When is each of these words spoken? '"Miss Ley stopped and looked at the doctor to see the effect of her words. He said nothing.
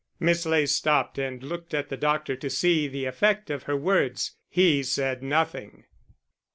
'"Miss 0.19 0.47
Ley 0.47 0.65
stopped 0.65 1.19
and 1.19 1.43
looked 1.43 1.75
at 1.75 1.89
the 1.89 1.95
doctor 1.95 2.35
to 2.35 2.49
see 2.49 2.87
the 2.87 3.05
effect 3.05 3.51
of 3.51 3.65
her 3.69 3.77
words. 3.77 4.35
He 4.49 4.81
said 4.81 5.21
nothing. 5.21 5.83